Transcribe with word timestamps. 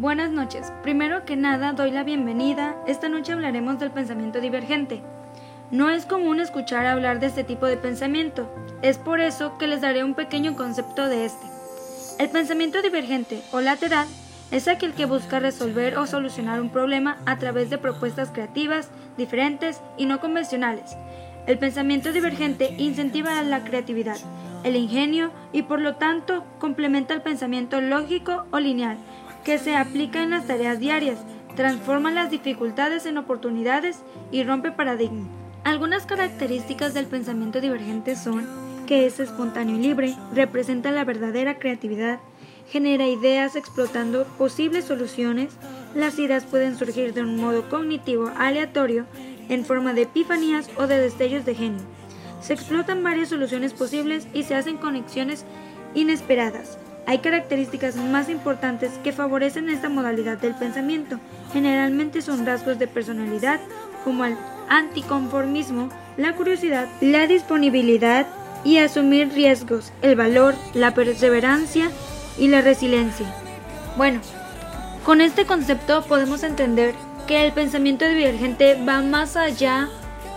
Buenas 0.00 0.30
noches. 0.30 0.72
Primero 0.84 1.24
que 1.24 1.34
nada, 1.34 1.72
doy 1.72 1.90
la 1.90 2.04
bienvenida. 2.04 2.76
Esta 2.86 3.08
noche 3.08 3.32
hablaremos 3.32 3.80
del 3.80 3.90
pensamiento 3.90 4.40
divergente. 4.40 5.02
No 5.72 5.90
es 5.90 6.06
común 6.06 6.38
escuchar 6.38 6.86
hablar 6.86 7.18
de 7.18 7.26
este 7.26 7.42
tipo 7.42 7.66
de 7.66 7.76
pensamiento. 7.76 8.48
Es 8.80 8.96
por 8.96 9.18
eso 9.18 9.58
que 9.58 9.66
les 9.66 9.80
daré 9.80 10.04
un 10.04 10.14
pequeño 10.14 10.54
concepto 10.54 11.08
de 11.08 11.24
este. 11.24 11.44
El 12.20 12.30
pensamiento 12.30 12.80
divergente 12.80 13.42
o 13.50 13.60
lateral 13.60 14.06
es 14.52 14.68
aquel 14.68 14.92
que 14.92 15.04
busca 15.04 15.40
resolver 15.40 15.98
o 15.98 16.06
solucionar 16.06 16.60
un 16.60 16.70
problema 16.70 17.16
a 17.26 17.38
través 17.38 17.68
de 17.68 17.78
propuestas 17.78 18.30
creativas, 18.30 18.90
diferentes 19.16 19.80
y 19.96 20.06
no 20.06 20.20
convencionales. 20.20 20.96
El 21.48 21.58
pensamiento 21.58 22.12
divergente 22.12 22.72
incentiva 22.78 23.42
la 23.42 23.64
creatividad, 23.64 24.18
el 24.62 24.76
ingenio 24.76 25.32
y 25.52 25.62
por 25.62 25.80
lo 25.80 25.96
tanto 25.96 26.44
complementa 26.60 27.14
el 27.14 27.22
pensamiento 27.22 27.80
lógico 27.80 28.46
o 28.52 28.60
lineal 28.60 28.98
que 29.44 29.58
se 29.58 29.76
aplica 29.76 30.22
en 30.22 30.30
las 30.30 30.46
tareas 30.46 30.78
diarias, 30.78 31.18
transforma 31.56 32.10
las 32.10 32.30
dificultades 32.30 33.06
en 33.06 33.18
oportunidades 33.18 34.00
y 34.30 34.44
rompe 34.44 34.70
paradigmas. 34.70 35.28
Algunas 35.64 36.06
características 36.06 36.94
del 36.94 37.06
pensamiento 37.06 37.60
divergente 37.60 38.16
son 38.16 38.46
que 38.86 39.04
es 39.04 39.20
espontáneo 39.20 39.76
y 39.76 39.80
libre, 39.80 40.16
representa 40.32 40.90
la 40.90 41.04
verdadera 41.04 41.58
creatividad, 41.58 42.20
genera 42.70 43.06
ideas 43.06 43.54
explotando 43.54 44.24
posibles 44.38 44.86
soluciones, 44.86 45.56
las 45.94 46.18
ideas 46.18 46.44
pueden 46.44 46.78
surgir 46.78 47.12
de 47.12 47.22
un 47.22 47.36
modo 47.36 47.68
cognitivo 47.68 48.30
aleatorio, 48.38 49.04
en 49.50 49.64
forma 49.64 49.92
de 49.92 50.02
epifanías 50.02 50.70
o 50.76 50.86
de 50.86 50.98
destellos 50.98 51.44
de 51.44 51.54
genio. 51.54 51.82
Se 52.40 52.54
explotan 52.54 53.02
varias 53.02 53.28
soluciones 53.28 53.74
posibles 53.74 54.26
y 54.32 54.44
se 54.44 54.54
hacen 54.54 54.78
conexiones 54.78 55.44
inesperadas. 55.94 56.78
Hay 57.08 57.20
características 57.20 57.96
más 57.96 58.28
importantes 58.28 58.90
que 59.02 59.12
favorecen 59.12 59.70
esta 59.70 59.88
modalidad 59.88 60.36
del 60.36 60.54
pensamiento. 60.54 61.18
Generalmente 61.54 62.20
son 62.20 62.44
rasgos 62.44 62.78
de 62.78 62.86
personalidad 62.86 63.60
como 64.04 64.26
el 64.26 64.36
anticonformismo, 64.68 65.88
la 66.18 66.34
curiosidad, 66.34 66.86
la 67.00 67.26
disponibilidad 67.26 68.26
y 68.62 68.76
asumir 68.76 69.32
riesgos, 69.32 69.90
el 70.02 70.16
valor, 70.16 70.54
la 70.74 70.92
perseverancia 70.92 71.90
y 72.36 72.48
la 72.48 72.60
resiliencia. 72.60 73.26
Bueno, 73.96 74.20
con 75.06 75.22
este 75.22 75.46
concepto 75.46 76.02
podemos 76.02 76.42
entender 76.42 76.94
que 77.26 77.46
el 77.46 77.52
pensamiento 77.52 78.06
divergente 78.06 78.76
va 78.86 79.00
más 79.00 79.34
allá 79.34 79.88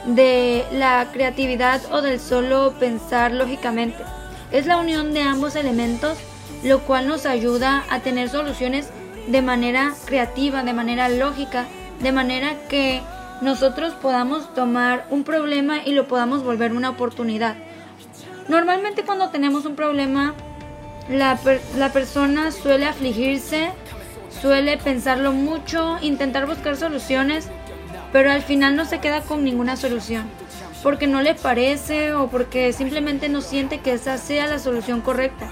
de 0.06 0.64
la 0.72 1.10
creatividad 1.12 1.82
o 1.92 2.02
del 2.02 2.22
solo 2.22 2.76
pensar 2.80 3.34
lógicamente. 3.34 4.02
Es 4.54 4.68
la 4.68 4.78
unión 4.78 5.14
de 5.14 5.22
ambos 5.22 5.58
elementos 5.58 6.18
lo 6.64 6.80
cual 6.82 7.08
nos 7.08 7.26
ayuda 7.26 7.84
a 7.90 8.00
tener 8.00 8.30
soluciones 8.30 8.90
de 9.28 9.42
manera 9.42 9.94
creativa, 10.06 10.64
de 10.64 10.74
manera 10.74 11.10
lógica, 11.10 11.66
de 12.02 12.12
manera 12.12 12.56
que 12.70 13.02
nosotros 13.42 13.94
podamos 13.94 14.54
tomar 14.54 15.06
un 15.10 15.24
problema 15.24 15.80
y 15.84 15.94
lo 15.94 16.08
podamos 16.08 16.44
volver 16.44 16.74
una 16.74 16.90
oportunidad. 16.90 17.56
Normalmente 18.48 19.04
cuando 19.04 19.30
tenemos 19.30 19.66
un 19.66 19.76
problema, 19.76 20.34
la, 21.10 21.40
la 21.78 21.92
persona 21.92 22.52
suele 22.52 22.86
afligirse, 22.86 23.72
suele 24.42 24.78
pensarlo 24.78 25.32
mucho, 25.32 25.98
intentar 26.02 26.46
buscar 26.46 26.78
soluciones, 26.78 27.48
pero 28.12 28.32
al 28.32 28.42
final 28.42 28.76
no 28.76 28.86
se 28.86 29.00
queda 29.00 29.22
con 29.22 29.44
ninguna 29.44 29.76
solución, 29.76 30.26
porque 30.84 31.08
no 31.08 31.22
le 31.22 31.34
parece 31.34 32.14
o 32.14 32.28
porque 32.28 32.74
simplemente 32.74 33.30
no 33.30 33.42
siente 33.42 33.80
que 33.80 33.94
esa 33.94 34.18
sea 34.18 34.48
la 34.48 34.60
solución 34.60 35.02
correcta. 35.02 35.52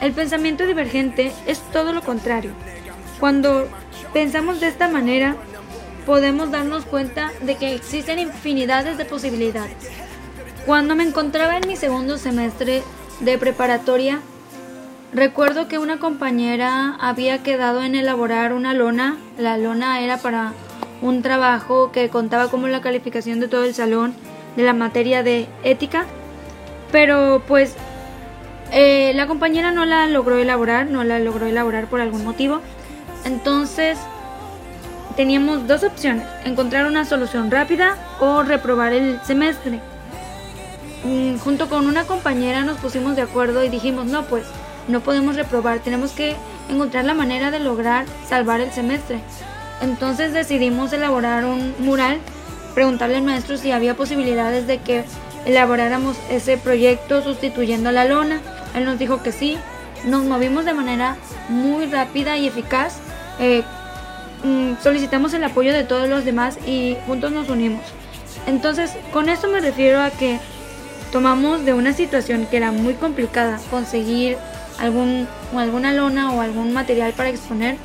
El 0.00 0.12
pensamiento 0.12 0.66
divergente 0.66 1.32
es 1.46 1.60
todo 1.72 1.92
lo 1.92 2.00
contrario. 2.00 2.52
Cuando 3.18 3.68
pensamos 4.14 4.60
de 4.60 4.68
esta 4.68 4.88
manera, 4.88 5.36
podemos 6.06 6.50
darnos 6.50 6.86
cuenta 6.86 7.30
de 7.42 7.56
que 7.56 7.74
existen 7.74 8.18
infinidades 8.18 8.96
de 8.96 9.04
posibilidades. 9.04 9.76
Cuando 10.64 10.96
me 10.96 11.04
encontraba 11.04 11.58
en 11.58 11.68
mi 11.68 11.76
segundo 11.76 12.16
semestre 12.16 12.82
de 13.20 13.36
preparatoria, 13.36 14.20
recuerdo 15.12 15.68
que 15.68 15.78
una 15.78 15.98
compañera 15.98 16.96
había 16.98 17.42
quedado 17.42 17.82
en 17.82 17.94
elaborar 17.94 18.54
una 18.54 18.72
lona. 18.72 19.18
La 19.36 19.58
lona 19.58 20.00
era 20.00 20.16
para 20.16 20.54
un 21.02 21.20
trabajo 21.20 21.92
que 21.92 22.08
contaba 22.08 22.48
como 22.48 22.68
la 22.68 22.80
calificación 22.80 23.38
de 23.38 23.48
todo 23.48 23.64
el 23.64 23.74
salón 23.74 24.14
de 24.56 24.62
la 24.62 24.72
materia 24.72 25.22
de 25.22 25.46
ética. 25.62 26.06
Pero 26.90 27.42
pues 27.46 27.76
eh, 28.72 29.12
la 29.14 29.26
compañera 29.26 29.72
no 29.72 29.84
la 29.84 30.06
logró 30.06 30.38
elaborar, 30.38 30.86
no 30.86 31.04
la 31.04 31.18
logró 31.18 31.46
elaborar 31.46 31.86
por 31.86 32.00
algún 32.00 32.24
motivo. 32.24 32.60
Entonces 33.24 33.98
teníamos 35.16 35.66
dos 35.66 35.84
opciones, 35.84 36.26
encontrar 36.44 36.86
una 36.86 37.04
solución 37.04 37.50
rápida 37.50 37.96
o 38.20 38.42
reprobar 38.42 38.92
el 38.92 39.20
semestre. 39.22 39.80
Mm, 41.04 41.38
junto 41.38 41.68
con 41.68 41.86
una 41.86 42.04
compañera 42.04 42.62
nos 42.62 42.78
pusimos 42.78 43.16
de 43.16 43.22
acuerdo 43.22 43.64
y 43.64 43.68
dijimos, 43.68 44.06
no, 44.06 44.24
pues 44.24 44.44
no 44.88 45.00
podemos 45.00 45.36
reprobar, 45.36 45.80
tenemos 45.80 46.12
que 46.12 46.36
encontrar 46.68 47.04
la 47.04 47.14
manera 47.14 47.50
de 47.50 47.60
lograr 47.60 48.04
salvar 48.28 48.60
el 48.60 48.70
semestre. 48.70 49.20
Entonces 49.80 50.32
decidimos 50.32 50.92
elaborar 50.92 51.44
un 51.44 51.74
mural, 51.78 52.18
preguntarle 52.74 53.16
al 53.16 53.22
maestro 53.22 53.56
si 53.56 53.72
había 53.72 53.96
posibilidades 53.96 54.66
de 54.66 54.78
que 54.78 55.04
elaboráramos 55.46 56.16
ese 56.28 56.58
proyecto 56.58 57.22
sustituyendo 57.22 57.90
la 57.92 58.04
lona. 58.04 58.40
Él 58.74 58.84
nos 58.84 58.98
dijo 58.98 59.22
que 59.22 59.32
sí. 59.32 59.58
Nos 60.04 60.24
movimos 60.24 60.64
de 60.64 60.74
manera 60.74 61.16
muy 61.48 61.86
rápida 61.86 62.38
y 62.38 62.46
eficaz. 62.46 62.98
Eh, 63.38 63.62
mm, 64.44 64.82
solicitamos 64.82 65.34
el 65.34 65.44
apoyo 65.44 65.72
de 65.72 65.84
todos 65.84 66.08
los 66.08 66.24
demás 66.24 66.58
y 66.66 66.96
juntos 67.06 67.32
nos 67.32 67.48
unimos. 67.48 67.82
Entonces, 68.46 68.92
con 69.12 69.28
esto 69.28 69.48
me 69.48 69.60
refiero 69.60 70.00
a 70.00 70.10
que 70.10 70.38
tomamos 71.12 71.64
de 71.64 71.74
una 71.74 71.92
situación 71.92 72.46
que 72.46 72.56
era 72.56 72.72
muy 72.72 72.94
complicada 72.94 73.60
conseguir 73.70 74.36
algún, 74.78 75.28
alguna 75.54 75.92
lona 75.92 76.32
o 76.32 76.40
algún 76.40 76.72
material 76.72 77.12
para 77.12 77.28
exponer 77.28 77.76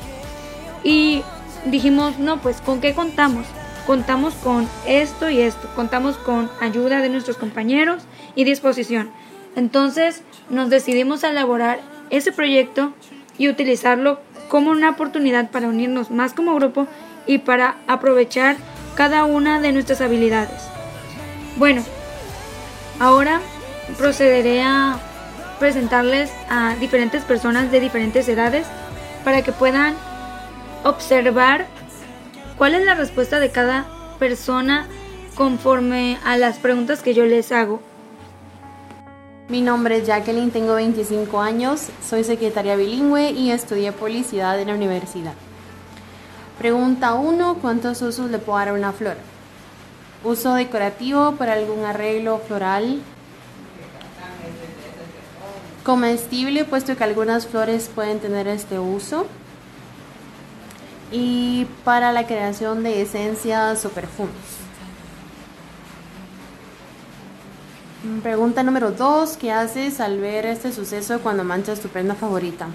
y 0.82 1.22
dijimos, 1.66 2.18
no, 2.18 2.40
pues 2.40 2.60
¿con 2.60 2.80
qué 2.80 2.94
contamos? 2.94 3.46
Contamos 3.86 4.34
con 4.34 4.68
esto 4.86 5.30
y 5.30 5.40
esto, 5.40 5.68
contamos 5.74 6.16
con 6.16 6.50
ayuda 6.60 7.02
de 7.02 7.08
nuestros 7.08 7.36
compañeros 7.36 8.02
y 8.34 8.44
disposición. 8.44 9.10
Entonces 9.56 10.22
nos 10.50 10.70
decidimos 10.70 11.24
a 11.24 11.30
elaborar 11.30 11.80
ese 12.10 12.30
proyecto 12.30 12.92
y 13.38 13.48
utilizarlo 13.48 14.20
como 14.48 14.70
una 14.70 14.90
oportunidad 14.90 15.50
para 15.50 15.68
unirnos 15.68 16.10
más 16.10 16.32
como 16.34 16.54
grupo 16.54 16.86
y 17.26 17.38
para 17.38 17.76
aprovechar 17.88 18.56
cada 18.94 19.24
una 19.24 19.60
de 19.60 19.72
nuestras 19.72 20.00
habilidades. 20.00 20.62
Bueno, 21.56 21.82
ahora 23.00 23.40
procederé 23.98 24.62
a 24.62 24.98
presentarles 25.58 26.30
a 26.48 26.74
diferentes 26.76 27.24
personas 27.24 27.70
de 27.70 27.80
diferentes 27.80 28.28
edades 28.28 28.66
para 29.24 29.42
que 29.42 29.52
puedan 29.52 29.94
observar 30.84 31.66
cuál 32.58 32.74
es 32.74 32.84
la 32.84 32.94
respuesta 32.94 33.40
de 33.40 33.50
cada 33.50 33.86
persona 34.18 34.86
conforme 35.34 36.18
a 36.24 36.36
las 36.36 36.58
preguntas 36.58 37.02
que 37.02 37.14
yo 37.14 37.24
les 37.24 37.52
hago. 37.52 37.80
Mi 39.48 39.60
nombre 39.60 39.98
es 39.98 40.06
Jacqueline, 40.08 40.50
tengo 40.50 40.74
25 40.74 41.40
años, 41.40 41.82
soy 42.04 42.24
secretaria 42.24 42.74
bilingüe 42.74 43.30
y 43.30 43.52
estudié 43.52 43.92
publicidad 43.92 44.58
en 44.58 44.66
la 44.66 44.74
universidad. 44.74 45.34
Pregunta 46.58 47.14
1. 47.14 47.58
¿Cuántos 47.62 48.02
usos 48.02 48.28
le 48.28 48.40
puedo 48.40 48.58
dar 48.58 48.72
una 48.72 48.92
flor? 48.92 49.16
Uso 50.24 50.54
decorativo 50.54 51.36
para 51.36 51.52
algún 51.52 51.84
arreglo 51.84 52.40
floral. 52.40 53.00
Comestible, 55.84 56.64
puesto 56.64 56.96
que 56.96 57.04
algunas 57.04 57.46
flores 57.46 57.88
pueden 57.94 58.18
tener 58.18 58.48
este 58.48 58.80
uso. 58.80 59.26
Y 61.12 61.68
para 61.84 62.10
la 62.12 62.26
creación 62.26 62.82
de 62.82 63.00
esencias 63.02 63.84
o 63.84 63.90
perfumes. 63.90 64.65
Pregunta 68.22 68.62
número 68.62 68.92
dos, 68.92 69.36
¿qué 69.36 69.50
haces 69.50 69.98
al 70.00 70.20
ver 70.20 70.46
este 70.46 70.72
suceso 70.72 71.18
cuando 71.20 71.42
manchas 71.42 71.80
tu 71.80 71.88
prenda 71.88 72.14
favorita? 72.14 72.68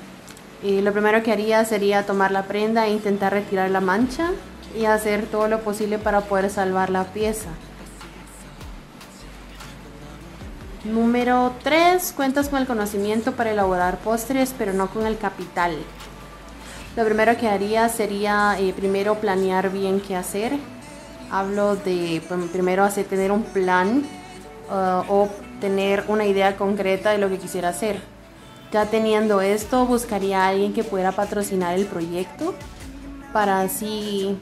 Y 0.61 0.81
lo 0.81 0.91
primero 0.91 1.23
que 1.23 1.31
haría 1.31 1.63
sería 1.63 2.05
tomar 2.05 2.31
la 2.31 2.43
prenda 2.43 2.85
e 2.85 2.91
intentar 2.91 3.31
retirar 3.31 3.69
la 3.69 3.79
mancha 3.79 4.31
y 4.77 4.85
hacer 4.85 5.27
todo 5.27 5.47
lo 5.47 5.61
posible 5.61 5.99
para 5.99 6.21
poder 6.21 6.49
salvar 6.49 6.89
la 6.89 7.05
pieza. 7.05 7.49
Número 10.83 11.53
3. 11.63 12.13
Cuentas 12.13 12.49
con 12.49 12.59
el 12.59 12.67
conocimiento 12.67 13.31
para 13.31 13.51
elaborar 13.51 13.99
postres, 13.99 14.53
pero 14.57 14.73
no 14.73 14.89
con 14.89 15.05
el 15.05 15.17
capital. 15.17 15.77
Lo 16.97 17.05
primero 17.05 17.37
que 17.37 17.47
haría 17.47 17.87
sería 17.87 18.57
eh, 18.59 18.73
primero 18.73 19.15
planear 19.15 19.71
bien 19.71 20.01
qué 20.01 20.17
hacer. 20.17 20.53
Hablo 21.29 21.77
de 21.77 22.21
pues, 22.27 22.41
primero 22.51 22.83
hacer 22.83 23.05
tener 23.05 23.31
un 23.31 23.43
plan 23.43 24.03
Uh, 24.71 25.03
o 25.11 25.29
tener 25.59 26.05
una 26.07 26.25
idea 26.25 26.55
concreta 26.55 27.11
de 27.11 27.17
lo 27.17 27.27
que 27.27 27.37
quisiera 27.37 27.67
hacer. 27.67 27.99
Ya 28.71 28.85
teniendo 28.85 29.41
esto, 29.41 29.85
buscaría 29.85 30.45
a 30.45 30.47
alguien 30.47 30.71
que 30.71 30.85
pudiera 30.85 31.11
patrocinar 31.11 31.77
el 31.77 31.85
proyecto 31.85 32.55
para 33.33 33.59
así 33.59 34.37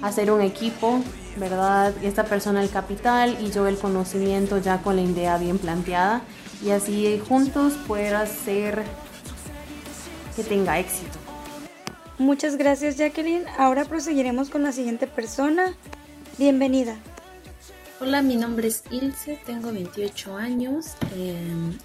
hacer 0.00 0.30
un 0.30 0.40
equipo, 0.40 1.02
¿verdad? 1.36 1.92
Esta 2.02 2.24
persona 2.24 2.62
el 2.62 2.70
capital 2.70 3.36
y 3.38 3.50
yo 3.50 3.66
el 3.66 3.76
conocimiento 3.76 4.56
ya 4.56 4.78
con 4.78 4.96
la 4.96 5.02
idea 5.02 5.36
bien 5.36 5.58
planteada 5.58 6.22
y 6.64 6.70
así 6.70 7.22
juntos 7.28 7.74
poder 7.86 8.14
hacer 8.14 8.82
que 10.36 10.42
tenga 10.42 10.78
éxito. 10.78 11.18
Muchas 12.16 12.56
gracias 12.56 12.96
Jacqueline. 12.96 13.44
Ahora 13.58 13.84
proseguiremos 13.84 14.48
con 14.48 14.62
la 14.62 14.72
siguiente 14.72 15.06
persona. 15.06 15.74
Bienvenida. 16.38 16.96
Hola, 17.98 18.20
mi 18.20 18.36
nombre 18.36 18.68
es 18.68 18.84
Ilse, 18.90 19.40
tengo 19.46 19.72
28 19.72 20.36
años, 20.36 20.96
eh, 21.14 21.34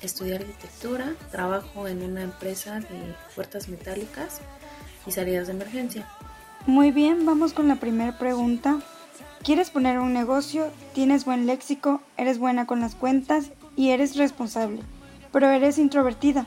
estudié 0.01 0.35
arquitectura, 0.35 1.13
trabajo 1.31 1.87
en 1.87 2.03
una 2.03 2.21
empresa 2.23 2.81
de 2.81 3.15
puertas 3.33 3.69
metálicas 3.69 4.41
y 5.07 5.11
salidas 5.11 5.47
de 5.47 5.53
emergencia. 5.53 6.05
Muy 6.67 6.91
bien, 6.91 7.25
vamos 7.25 7.53
con 7.53 7.69
la 7.69 7.77
primera 7.77 8.17
pregunta. 8.17 8.81
¿Quieres 9.41 9.69
poner 9.69 9.99
un 9.99 10.11
negocio? 10.11 10.69
Tienes 10.93 11.23
buen 11.23 11.45
léxico, 11.45 12.01
eres 12.17 12.39
buena 12.39 12.67
con 12.67 12.81
las 12.81 12.93
cuentas 12.93 13.51
y 13.77 13.91
eres 13.91 14.17
responsable, 14.17 14.81
pero 15.31 15.49
eres 15.49 15.77
introvertida. 15.77 16.45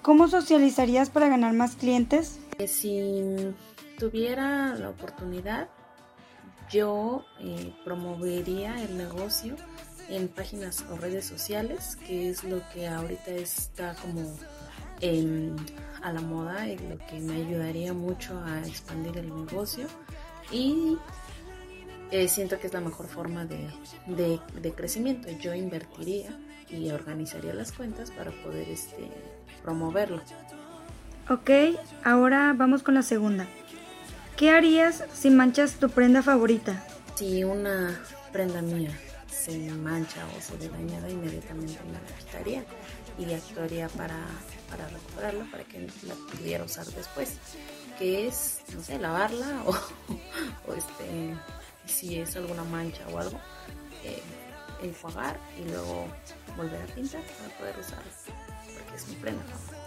¿Cómo 0.00 0.28
socializarías 0.28 1.10
para 1.10 1.28
ganar 1.28 1.52
más 1.52 1.76
clientes? 1.76 2.38
Si 2.66 3.54
tuviera 3.98 4.74
la 4.76 4.88
oportunidad, 4.88 5.68
yo 6.70 7.24
eh, 7.40 7.72
promovería 7.84 8.82
el 8.82 8.96
negocio 8.96 9.56
en 10.08 10.28
páginas 10.28 10.84
o 10.90 10.96
redes 10.96 11.26
sociales, 11.26 11.96
que 12.06 12.30
es 12.30 12.44
lo 12.44 12.62
que 12.72 12.88
ahorita 12.88 13.30
está 13.32 13.94
como 13.96 14.36
a 16.02 16.12
la 16.12 16.20
moda 16.20 16.66
y 16.66 16.76
lo 16.76 16.98
que 17.06 17.20
me 17.20 17.36
ayudaría 17.36 17.92
mucho 17.92 18.38
a 18.44 18.60
expandir 18.60 19.18
el 19.18 19.28
negocio. 19.28 19.86
Y 20.50 20.98
eh, 22.10 22.26
siento 22.26 22.58
que 22.58 22.66
es 22.66 22.72
la 22.72 22.80
mejor 22.80 23.06
forma 23.06 23.44
de, 23.44 23.68
de, 24.06 24.72
crecimiento. 24.72 25.28
Yo 25.40 25.54
invertiría 25.54 26.30
y 26.70 26.90
organizaría 26.90 27.54
las 27.54 27.72
cuentas 27.72 28.10
para 28.10 28.30
poder 28.42 28.68
este, 28.68 29.08
promoverlo. 29.62 30.20
Ok, 31.28 31.50
ahora 32.04 32.54
vamos 32.56 32.82
con 32.82 32.94
la 32.94 33.02
segunda. 33.02 33.46
¿Qué 34.38 34.50
harías 34.52 35.02
si 35.12 35.30
manchas 35.30 35.80
tu 35.80 35.90
prenda 35.90 36.22
favorita? 36.22 36.84
Si 37.16 37.42
una 37.42 38.00
prenda 38.30 38.62
mía 38.62 38.96
se 39.28 39.58
mancha 39.72 40.24
o 40.36 40.40
se 40.40 40.56
ve 40.56 40.68
dañada, 40.68 41.10
inmediatamente 41.10 41.80
la 41.92 41.98
quitaría 42.16 42.64
y 43.18 43.34
actuaría 43.34 43.88
para, 43.88 44.14
para 44.70 44.86
recuperarla 44.90 45.44
para 45.50 45.64
que 45.64 45.88
la 46.06 46.14
pudiera 46.30 46.62
usar 46.62 46.86
después. 46.86 47.32
Que 47.98 48.28
es, 48.28 48.60
no 48.76 48.80
sé, 48.80 49.00
lavarla 49.00 49.64
o, 49.66 49.72
o 49.72 50.74
este, 50.74 51.34
si 51.86 52.20
es 52.20 52.36
alguna 52.36 52.62
mancha 52.62 53.02
o 53.12 53.18
algo, 53.18 53.40
eh, 54.04 54.22
enjuagar 54.84 55.36
y 55.58 55.68
luego 55.68 56.06
volver 56.56 56.80
a 56.80 56.94
pintar 56.94 57.22
para 57.22 57.58
poder 57.58 57.76
usarla, 57.80 58.12
porque 58.72 58.94
es 58.94 59.08
mi 59.08 59.16
prenda 59.16 59.42
favorita. 59.42 59.78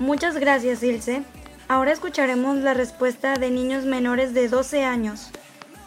Muchas 0.00 0.36
gracias, 0.36 0.82
Ilse. 0.82 1.22
Ahora 1.66 1.92
escucharemos 1.92 2.58
la 2.58 2.74
respuesta 2.74 3.34
de 3.34 3.50
niños 3.50 3.84
menores 3.84 4.34
de 4.34 4.48
12 4.48 4.84
años. 4.84 5.30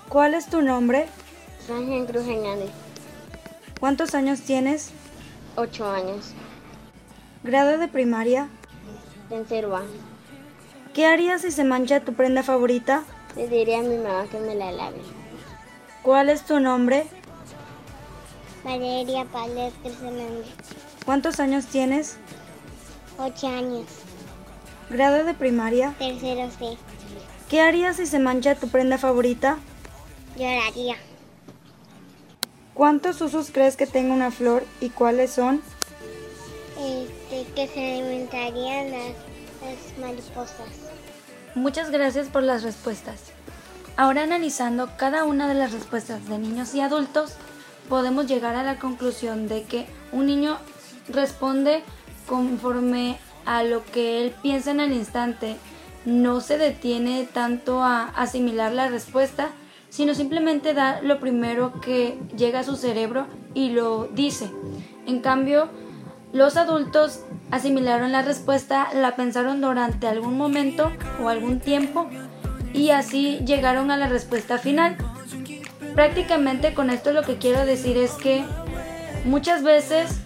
¿Cuál 0.10 0.34
es 0.34 0.48
tu 0.48 0.62
nombre? 0.62 1.08
Ángel 1.70 2.06
Cruz 2.08 2.28
Hernández. 2.28 2.72
¿Cuántos 3.80 4.16
años 4.16 4.42
tienes? 4.42 4.90
Ocho 5.56 5.88
años. 5.90 6.32
¿Grado 7.44 7.78
de 7.78 7.88
primaria? 7.88 8.50
Tercero 9.30 9.76
A. 9.76 9.84
¿Qué 10.96 11.06
harías 11.06 11.42
si 11.42 11.52
se 11.52 11.64
mancha 11.64 12.00
tu 12.00 12.14
prenda 12.14 12.42
favorita? 12.42 13.04
Le 13.36 13.48
diría 13.48 13.80
a 13.80 13.84
mi 13.84 13.98
mamá 13.98 14.26
que 14.32 14.40
me 14.40 14.56
la 14.56 14.72
lave. 14.72 15.02
¿Cuál 16.02 16.30
es 16.30 16.44
tu 16.44 16.60
nombre? 16.60 17.06
Valeria 18.64 19.26
Palet 19.26 19.74
Hernández. 19.84 20.48
¿Cuántos 21.06 21.40
años 21.40 21.68
tienes? 21.68 22.18
Ocho 23.20 23.48
años. 23.48 23.86
¿Grado 24.90 25.26
de 25.26 25.34
primaria? 25.34 25.94
Tercero 26.00 26.50
C. 26.50 26.78
¿Qué 27.50 27.62
harías 27.62 27.98
si 27.98 28.06
se 28.06 28.20
mancha 28.20 28.56
tu 28.56 28.70
prenda 28.70 28.98
favorita? 28.98 29.58
Lloraría. 30.38 30.96
¿Cuántos 32.74 33.20
usos 33.22 33.52
crees 33.52 33.76
que 33.76 33.88
tenga 33.88 34.14
una 34.14 34.32
flor 34.32 34.64
y 34.80 34.90
cuáles 34.90 35.32
son? 35.32 35.62
Este, 36.80 37.52
que 37.54 37.68
se 37.68 37.94
alimentarían 37.96 38.92
las, 38.92 39.14
las 39.62 40.00
mariposas. 40.00 40.68
Muchas 41.56 41.90
gracias 41.90 42.28
por 42.28 42.44
las 42.44 42.64
respuestas. 42.64 43.32
Ahora 43.98 44.24
analizando 44.24 44.92
cada 44.96 45.24
una 45.24 45.48
de 45.48 45.56
las 45.56 45.74
respuestas 45.74 46.30
de 46.30 46.38
niños 46.38 46.76
y 46.76 46.82
adultos, 46.82 47.34
podemos 47.90 48.28
llegar 48.28 48.56
a 48.56 48.64
la 48.64 48.78
conclusión 48.78 49.48
de 49.48 49.64
que 49.64 49.88
un 50.12 50.28
niño 50.28 50.60
responde 51.10 51.84
conforme 52.28 53.18
a 53.48 53.64
lo 53.64 53.84
que 53.86 54.22
él 54.22 54.36
piensa 54.44 54.72
en 54.72 54.82
el 54.82 54.92
instante, 54.92 55.56
no 56.06 56.42
se 56.42 56.58
detiene 56.58 57.28
tanto 57.32 57.82
a 57.82 58.10
asimilar 58.10 58.74
la 58.74 58.90
respuesta, 58.90 59.50
sino 59.90 60.14
simplemente 60.14 60.74
da 60.74 61.02
lo 61.02 61.20
primero 61.20 61.80
que 61.80 62.20
llega 62.36 62.60
a 62.60 62.64
su 62.64 62.76
cerebro 62.76 63.26
y 63.54 63.70
lo 63.70 64.08
dice. 64.08 64.52
En 65.06 65.22
cambio, 65.22 65.70
los 66.34 66.58
adultos 66.58 67.22
asimilaron 67.50 68.12
la 68.12 68.22
respuesta, 68.22 68.90
la 68.94 69.16
pensaron 69.16 69.62
durante 69.62 70.08
algún 70.08 70.38
momento 70.38 70.92
o 71.24 71.30
algún 71.30 71.62
tiempo 71.62 72.08
y 72.74 72.90
así 72.90 73.40
llegaron 73.46 73.92
a 73.92 73.98
la 73.98 74.08
respuesta 74.08 74.58
final. 74.58 74.98
Prácticamente 75.96 76.74
con 76.74 76.90
esto 76.90 77.14
lo 77.14 77.24
que 77.24 77.38
quiero 77.38 77.66
decir 77.66 77.98
es 77.98 78.12
que 78.12 78.44
muchas 79.24 79.64
veces 79.64 80.20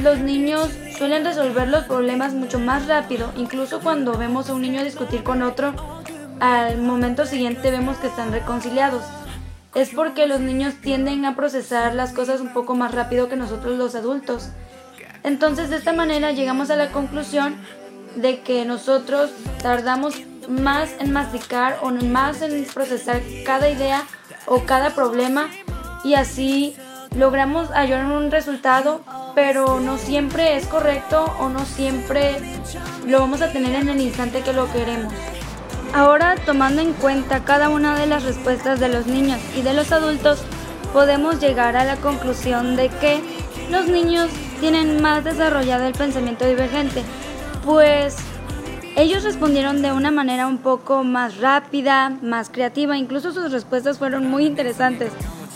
los 0.00 0.18
niños 0.18 0.70
suelen 0.96 1.24
resolver 1.24 1.68
los 1.68 1.84
problemas 1.84 2.32
mucho 2.32 2.58
más 2.58 2.86
rápido, 2.86 3.32
incluso 3.36 3.80
cuando 3.80 4.16
vemos 4.16 4.48
a 4.48 4.54
un 4.54 4.62
niño 4.62 4.82
discutir 4.82 5.22
con 5.22 5.42
otro, 5.42 5.74
al 6.40 6.78
momento 6.78 7.26
siguiente 7.26 7.70
vemos 7.70 7.98
que 7.98 8.06
están 8.06 8.32
reconciliados. 8.32 9.04
Es 9.74 9.90
porque 9.90 10.26
los 10.26 10.40
niños 10.40 10.74
tienden 10.80 11.24
a 11.24 11.36
procesar 11.36 11.94
las 11.94 12.12
cosas 12.12 12.40
un 12.40 12.52
poco 12.52 12.74
más 12.74 12.94
rápido 12.94 13.28
que 13.28 13.36
nosotros 13.36 13.78
los 13.78 13.94
adultos. 13.94 14.48
Entonces 15.22 15.70
de 15.70 15.76
esta 15.76 15.92
manera 15.92 16.32
llegamos 16.32 16.70
a 16.70 16.76
la 16.76 16.90
conclusión 16.90 17.56
de 18.16 18.40
que 18.40 18.64
nosotros 18.64 19.30
tardamos 19.62 20.14
más 20.48 20.90
en 20.98 21.12
masticar 21.12 21.78
o 21.82 21.90
más 21.90 22.42
en 22.42 22.64
procesar 22.64 23.20
cada 23.44 23.68
idea 23.68 24.02
o 24.46 24.64
cada 24.64 24.90
problema 24.90 25.48
y 26.02 26.14
así 26.14 26.74
logramos 27.14 27.68
hallar 27.68 28.06
un 28.06 28.30
resultado 28.30 29.02
pero 29.34 29.80
no 29.80 29.98
siempre 29.98 30.56
es 30.56 30.66
correcto 30.66 31.24
o 31.38 31.48
no 31.48 31.64
siempre 31.64 32.36
lo 33.06 33.20
vamos 33.20 33.42
a 33.42 33.52
tener 33.52 33.74
en 33.74 33.88
el 33.88 34.00
instante 34.00 34.42
que 34.42 34.52
lo 34.52 34.70
queremos. 34.72 35.12
Ahora, 35.92 36.36
tomando 36.46 36.82
en 36.82 36.92
cuenta 36.92 37.44
cada 37.44 37.68
una 37.68 37.98
de 37.98 38.06
las 38.06 38.22
respuestas 38.22 38.78
de 38.78 38.88
los 38.88 39.06
niños 39.06 39.40
y 39.56 39.62
de 39.62 39.74
los 39.74 39.90
adultos, 39.92 40.44
podemos 40.92 41.40
llegar 41.40 41.76
a 41.76 41.84
la 41.84 41.96
conclusión 41.96 42.76
de 42.76 42.88
que 42.88 43.20
los 43.70 43.88
niños 43.88 44.30
tienen 44.60 45.02
más 45.02 45.24
desarrollado 45.24 45.86
el 45.86 45.94
pensamiento 45.94 46.46
divergente, 46.46 47.02
pues 47.64 48.16
ellos 48.96 49.24
respondieron 49.24 49.82
de 49.82 49.92
una 49.92 50.10
manera 50.10 50.46
un 50.46 50.58
poco 50.58 51.04
más 51.04 51.38
rápida, 51.38 52.10
más 52.22 52.50
creativa, 52.50 52.96
incluso 52.96 53.32
sus 53.32 53.50
respuestas 53.50 53.98
fueron 53.98 54.28
muy 54.28 54.46
interesantes, 54.46 55.12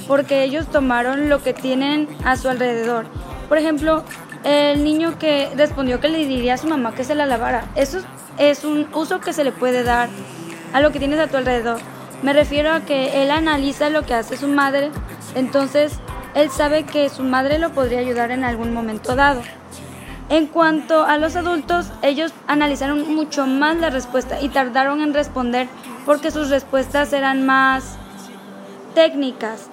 porque 0.09 0.45
ellos 0.45 0.67
tomaron 0.69 1.29
lo 1.29 1.43
que 1.43 1.53
tienen 1.53 2.09
a 2.25 2.37
su 2.37 2.49
alrededor 2.49 3.07
por 3.49 3.59
ejemplo, 3.59 4.05
el 4.45 4.85
niño 4.85 5.19
que 5.19 5.51
respondió 5.57 6.01
que 6.01 6.09
le 6.09 6.19
diría 6.27 6.55
a 6.55 6.59
su 6.59 6.67
mamá 6.69 6.95
que 6.95 7.05
se 7.05 7.15
la 7.15 7.27
lavara. 7.27 7.65
Eso 7.75 8.01
es 8.39 8.65
un 8.65 8.89
uso 8.95 9.21
que 9.21 9.33
se 9.33 9.45
le 9.45 9.53
puede 9.53 9.83
dar 9.83 10.09
a 10.73 10.81
lo 10.81 10.93
que 10.93 10.99
tienes 10.99 11.19
a 11.19 11.29
tu 11.29 11.37
alrededor. 11.37 11.79
Me 12.23 12.33
refiero 12.33 12.73
a 12.73 12.81
que 12.81 13.23
él 13.23 13.31
analiza 13.31 13.91
lo 13.91 14.03
que 14.03 14.15
hace 14.15 14.37
su 14.37 14.49
madre, 14.49 14.91
entonces 15.35 15.99
él 16.35 16.51
sabe 16.51 16.85
que 16.85 17.09
su 17.09 17.23
madre 17.23 17.59
lo 17.59 17.71
podría 17.71 18.01
ayudar 18.01 18.31
en 18.31 18.45
algún 18.45 18.73
momento 18.73 19.15
dado. 19.15 19.43
En 20.31 20.47
cuanto 20.47 21.05
a 21.05 21.19
los 21.19 21.37
adultos, 21.37 21.93
ellos 22.03 22.33
analizaron 22.47 23.15
mucho 23.15 23.47
más 23.47 23.77
la 23.77 23.91
respuesta 23.91 24.41
y 24.41 24.49
tardaron 24.49 25.03
en 25.03 25.13
responder 25.13 25.69
porque 26.07 26.31
sus 26.31 26.49
respuestas 26.49 27.13
eran 27.13 27.45
más 27.45 27.99
técnicas. 28.95 29.69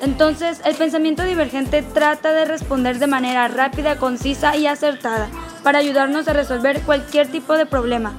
Entonces, 0.00 0.60
el 0.64 0.74
pensamiento 0.74 1.22
divergente 1.22 1.82
trata 1.82 2.32
de 2.32 2.44
responder 2.44 2.98
de 2.98 3.06
manera 3.06 3.48
rápida, 3.48 3.96
concisa 3.96 4.56
y 4.56 4.66
acertada 4.66 5.28
para 5.62 5.78
ayudarnos 5.78 6.26
a 6.28 6.32
resolver 6.32 6.80
cualquier 6.82 7.28
tipo 7.28 7.56
de 7.56 7.66
problema. 7.66 8.12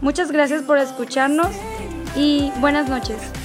Muchas 0.00 0.30
gracias 0.30 0.62
por 0.62 0.78
escucharnos 0.78 1.48
y 2.16 2.52
buenas 2.60 2.88
noches. 2.88 3.37